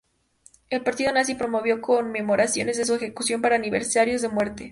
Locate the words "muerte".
4.31-4.59